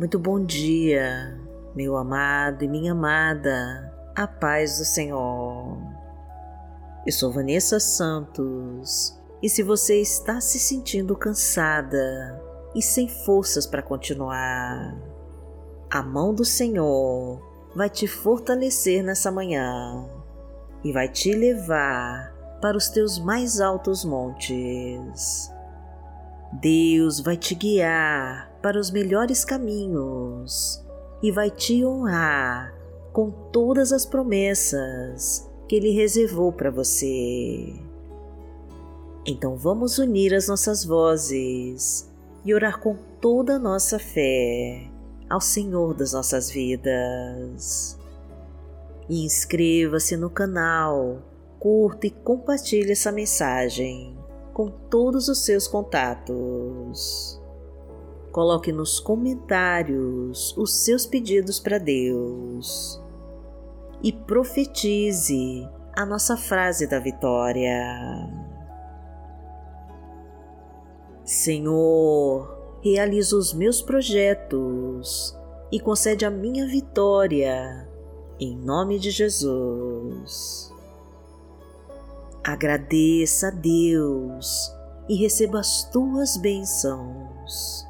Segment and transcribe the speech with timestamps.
[0.00, 1.38] Muito bom dia,
[1.74, 5.76] meu amado e minha amada, a paz do Senhor.
[7.06, 12.42] Eu sou Vanessa Santos e se você está se sentindo cansada
[12.74, 14.96] e sem forças para continuar,
[15.90, 17.38] a mão do Senhor
[17.76, 20.08] vai te fortalecer nessa manhã
[20.82, 25.52] e vai te levar para os teus mais altos montes.
[26.54, 30.84] Deus vai te guiar para os melhores caminhos
[31.22, 32.74] e vai te honrar
[33.12, 37.74] com todas as promessas que Ele reservou para você.
[39.26, 42.10] Então vamos unir as nossas vozes
[42.44, 44.90] e orar com toda a nossa fé
[45.28, 47.98] ao Senhor das nossas vidas.
[49.08, 51.22] E inscreva-se no canal,
[51.58, 54.16] curta e compartilhe essa mensagem
[54.52, 57.39] com todos os seus contatos.
[58.32, 63.00] Coloque nos comentários os seus pedidos para Deus
[64.02, 67.82] e profetize a nossa frase da vitória.
[71.24, 75.36] Senhor, realiza os meus projetos
[75.70, 77.88] e concede a minha vitória,
[78.38, 80.72] em nome de Jesus.
[82.42, 84.72] Agradeça a Deus
[85.08, 87.89] e receba as tuas bênçãos.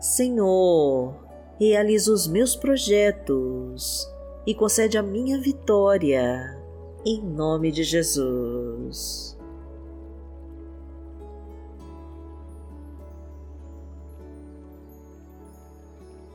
[0.00, 1.14] Senhor,
[1.58, 4.10] realiza os meus projetos
[4.46, 6.58] e concede a minha vitória,
[7.04, 9.38] em nome de Jesus.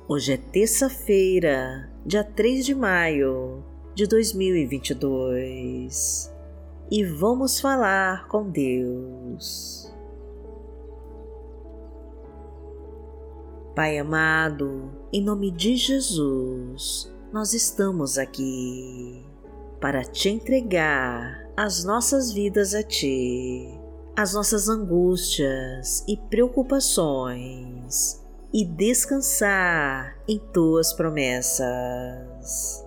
[0.08, 3.64] Hoje é terça-feira, dia 3 de maio
[3.96, 6.32] de 2022
[6.92, 9.95] e vamos falar com Deus.
[13.76, 19.22] Pai amado, em nome de Jesus, nós estamos aqui
[19.82, 23.78] para te entregar as nossas vidas a Ti,
[24.16, 32.82] as nossas angústias e preocupações e descansar em Tuas promessas.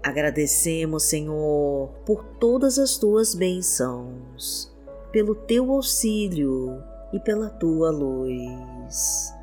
[0.00, 4.72] Agradecemos, Senhor, por todas as Tuas bênçãos,
[5.10, 6.80] pelo Teu auxílio
[7.12, 9.36] e pela Tua luz.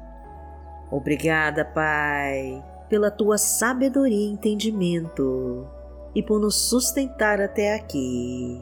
[0.92, 5.68] Obrigada, Pai, pela tua sabedoria e entendimento
[6.14, 8.62] e por nos sustentar até aqui.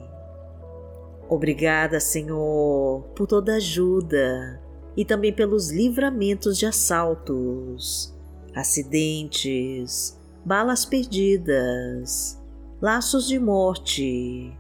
[1.30, 4.62] Obrigada, Senhor, por toda ajuda
[4.96, 8.14] e também pelos livramentos de assaltos,
[8.56, 12.40] acidentes, balas perdidas,
[12.82, 14.52] laços de morte,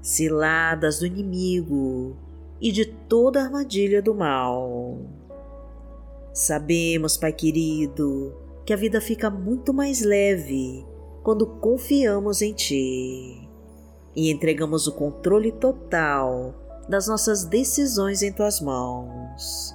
[0.00, 2.16] ciladas do inimigo
[2.60, 5.00] e de toda armadilha do mal.
[6.32, 8.34] Sabemos, Pai querido,
[8.64, 10.86] que a vida fica muito mais leve
[11.22, 13.48] quando confiamos em Ti
[14.16, 16.54] e entregamos o controle total
[16.88, 19.74] das nossas decisões em Tuas mãos.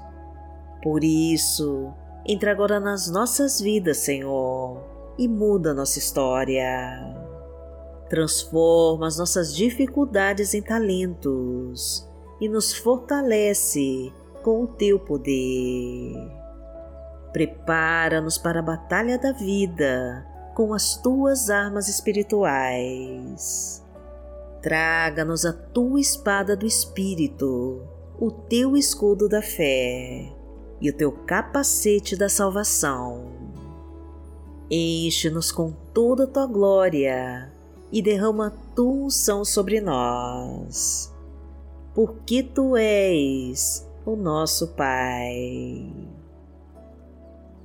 [0.82, 1.94] Por isso,
[2.26, 4.84] entra agora nas nossas vidas, Senhor,
[5.18, 6.66] e muda nossa história.
[8.10, 12.08] Transforma as nossas dificuldades em talentos
[12.42, 14.12] e nos fortalece
[14.44, 16.37] com o Teu poder.
[17.32, 23.84] Prepara-nos para a batalha da vida com as tuas armas espirituais.
[24.62, 27.84] Traga-nos a tua espada do Espírito,
[28.20, 30.34] o teu escudo da fé
[30.82, 33.26] e o teu capacete da salvação.
[34.70, 37.52] Enche-nos com toda a tua glória
[37.92, 41.14] e derrama a tua unção sobre nós,
[41.94, 46.17] porque tu és o nosso Pai.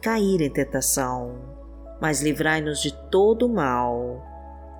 [0.00, 1.34] cair em tentação,
[2.00, 4.22] mas livrai-nos de todo mal,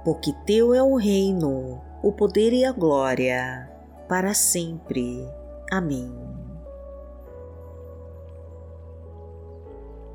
[0.04, 3.70] porque Teu é o reino, o poder e a glória,
[4.08, 5.26] para sempre.
[5.70, 6.12] Amém.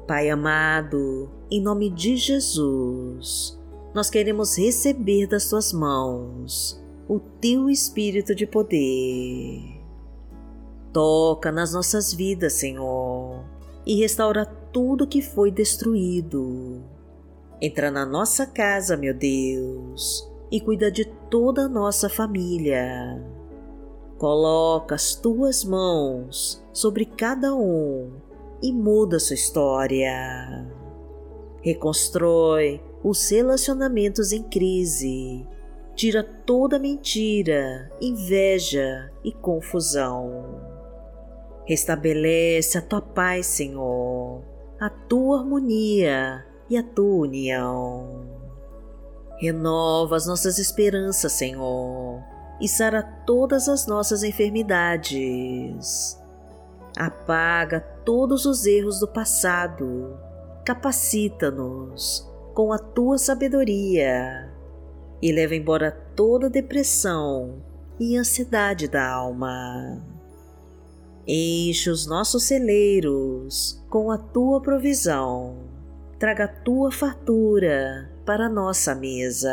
[0.07, 3.57] Pai amado, em nome de Jesus,
[3.93, 9.81] nós queremos receber das Tuas mãos o Teu Espírito de poder.
[10.91, 13.43] Toca nas nossas vidas, Senhor,
[13.85, 16.83] e restaura tudo que foi destruído.
[17.61, 23.23] Entra na nossa casa, meu Deus, e cuida de toda a nossa família.
[24.17, 28.11] Coloca as tuas mãos sobre cada um
[28.61, 30.67] e muda sua história.
[31.61, 35.47] Reconstrói os relacionamentos em crise.
[35.95, 40.61] Tira toda mentira, inveja e confusão.
[41.65, 44.41] Restabelece a tua paz, Senhor,
[44.79, 48.27] a tua harmonia e a tua união.
[49.37, 52.23] Renova as nossas esperanças, Senhor,
[52.59, 56.17] e sara todas as nossas enfermidades.
[56.97, 60.17] Apaga todos os erros do passado,
[60.65, 64.53] capacita-nos com a tua sabedoria
[65.21, 67.63] e leva embora toda depressão
[67.99, 70.12] e ansiedade da alma.
[71.27, 75.57] Enche os nossos celeiros com a tua provisão,
[76.19, 79.51] traga a tua fartura para a nossa mesa.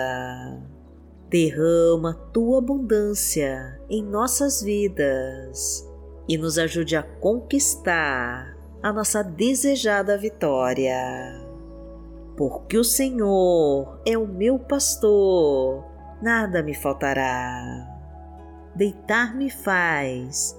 [1.29, 5.89] Derrama a tua abundância em nossas vidas
[6.29, 11.51] e nos ajude a conquistar a nossa desejada vitória
[12.41, 15.85] porque o Senhor é o meu pastor,
[16.23, 17.87] nada me faltará.
[18.75, 20.59] Deitar-me faz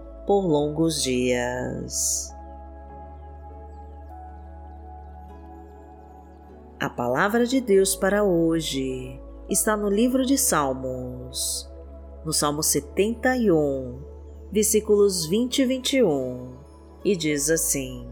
[0.25, 2.33] por longos dias.
[6.79, 11.71] A palavra de Deus para hoje está no livro de Salmos,
[12.25, 14.03] no Salmo 71,
[14.51, 16.57] versículos 20 e 21,
[17.05, 18.07] e diz assim: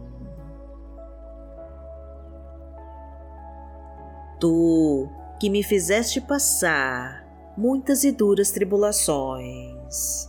[4.40, 5.10] Tu
[5.40, 7.26] que me fizeste passar
[7.58, 10.29] muitas e duras tribulações.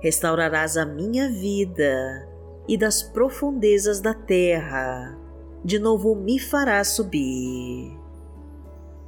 [0.00, 2.28] Restaurarás a minha vida
[2.68, 5.16] e das profundezas da terra,
[5.64, 7.96] de novo me farás subir.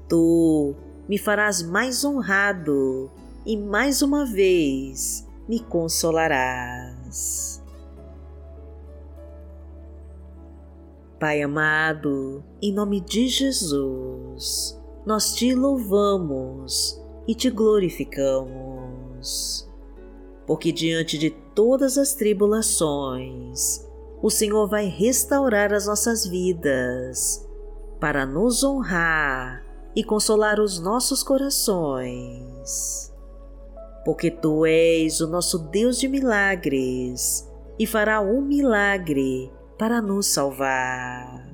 [0.09, 0.75] Tu
[1.09, 3.11] me farás mais honrado
[3.45, 7.59] e mais uma vez me consolarás.
[11.19, 19.68] Pai amado, em nome de Jesus, nós te louvamos e te glorificamos.
[20.49, 23.87] Porque diante de todas as tribulações,
[24.23, 27.47] o Senhor vai restaurar as nossas vidas
[28.01, 29.63] para nos honrar
[29.95, 33.13] e consolar os nossos corações.
[34.07, 37.47] Porque Tu és o nosso Deus de milagres
[37.79, 41.47] e fará um milagre para nos salvar.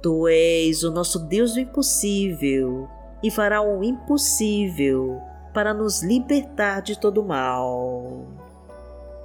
[0.00, 2.88] Tu és o nosso Deus do impossível
[3.22, 5.20] e fará o impossível
[5.52, 8.26] para nos libertar de todo mal.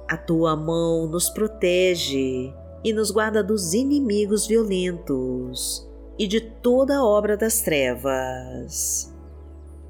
[0.08, 2.52] A tua mão nos protege
[2.84, 5.86] e nos guarda dos inimigos violentos
[6.18, 9.12] e de toda obra das trevas.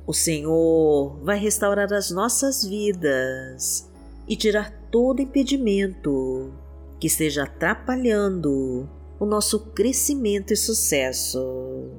[0.06, 3.90] O Senhor vai restaurar as nossas vidas
[4.26, 6.52] e tirar todo impedimento
[6.98, 8.88] que esteja atrapalhando
[9.18, 11.90] o nosso crescimento e sucesso.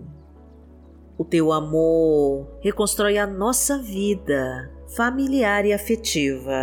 [1.19, 6.53] O teu amor reconstrói a nossa vida familiar e afetiva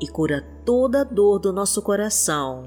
[0.00, 2.62] e cura toda a dor do nosso coração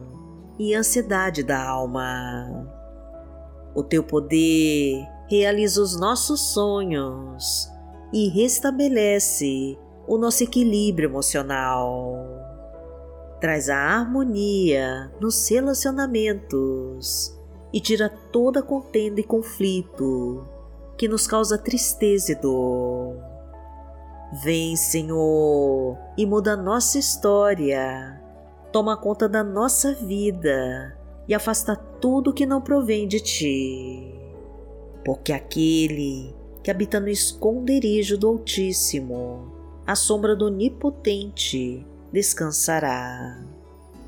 [0.59, 2.67] e ansiedade da alma.
[3.73, 7.71] O teu poder realiza os nossos sonhos
[8.11, 12.17] e restabelece o nosso equilíbrio emocional.
[13.39, 17.33] Traz a harmonia nos relacionamentos
[17.71, 20.45] e tira toda contenda e conflito
[20.97, 23.15] que nos causa tristeza e dor.
[24.43, 28.21] Vem, Senhor, e muda nossa história.
[28.71, 30.97] Toma conta da nossa vida
[31.27, 34.13] e afasta tudo que não provém de ti.
[35.03, 36.33] Porque aquele
[36.63, 39.53] que habita no esconderijo do Altíssimo,
[39.85, 43.39] à sombra do Onipotente, descansará.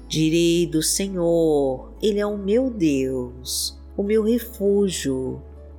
[0.08, 5.42] Direi do Senhor, Ele é o meu Deus, o meu refúgio,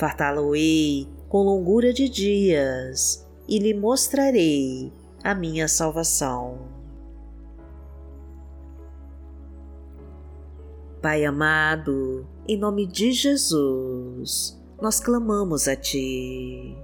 [0.00, 4.90] Fartá-lo-ei com longura de dias e lhe mostrarei
[5.22, 6.56] a minha salvação.
[11.02, 16.74] Pai amado, em nome de Jesus, nós clamamos a Ti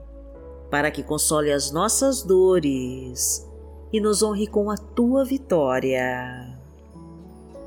[0.70, 3.50] para que console as nossas dores
[3.90, 6.54] e nos honre com a tua vitória.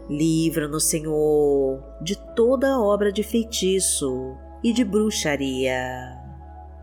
[0.08, 6.18] Livra-nos, Senhor, de toda obra de feitiço e de bruxaria,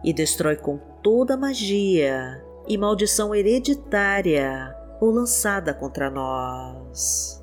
[0.02, 7.42] e destrói com toda magia e maldição hereditária ou lançada contra nós.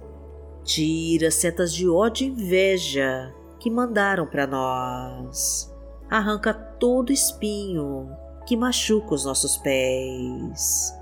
[0.63, 5.73] Tira setas de ódio e inveja que mandaram para nós.
[6.09, 8.09] Arranca todo espinho
[8.45, 10.93] que machuca os nossos pés.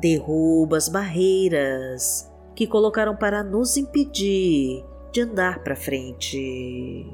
[0.00, 7.06] Derruba as barreiras que colocaram para nos impedir de andar para frente.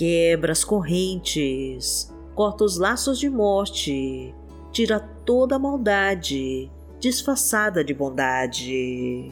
[0.00, 4.34] Quebra as correntes, corta os laços de morte,
[4.72, 9.30] tira toda a maldade disfarçada de bondade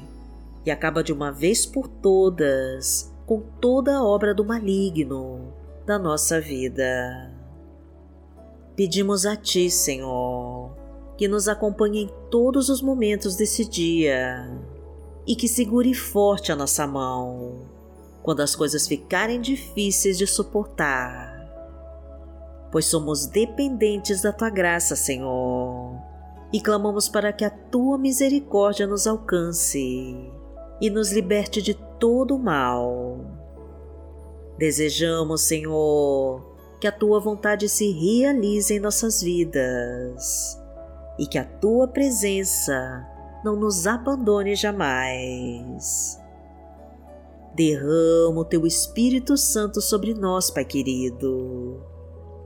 [0.66, 5.54] e acaba de uma vez por todas com toda a obra do maligno
[5.86, 7.32] da nossa vida.
[8.76, 10.76] Pedimos a Ti, Senhor,
[11.16, 14.46] que nos acompanhe em todos os momentos desse dia
[15.26, 17.77] e que segure forte a nossa mão
[18.28, 21.48] quando as coisas ficarem difíceis de suportar.
[22.70, 25.96] Pois somos dependentes da Tua graça, Senhor,
[26.52, 30.30] e clamamos para que a Tua misericórdia nos alcance
[30.78, 33.18] e nos liberte de todo o mal.
[34.58, 40.60] Desejamos, Senhor, que a tua vontade se realize em nossas vidas
[41.18, 43.08] e que a tua presença
[43.42, 46.20] não nos abandone jamais.
[47.54, 51.82] Derrama o teu Espírito Santo sobre nós, Pai querido,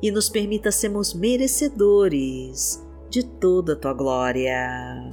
[0.01, 5.13] e nos permita sermos merecedores de toda a tua glória.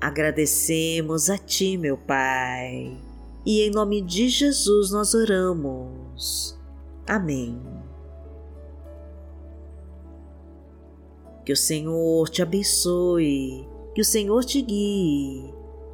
[0.00, 2.96] Agradecemos a Ti, meu Pai,
[3.44, 6.56] e em nome de Jesus nós oramos.
[7.06, 7.60] Amém.
[11.44, 15.55] Que o Senhor te abençoe, que o Senhor te guie